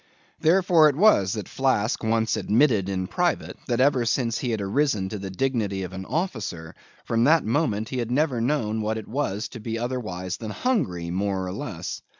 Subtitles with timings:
[0.39, 5.09] Therefore it was that Flask once admitted in private, that ever since he had arisen
[5.09, 6.73] to the dignity of an officer,
[7.05, 11.11] from that moment he had never known what it was to be otherwise than hungry,
[11.11, 12.01] more or less.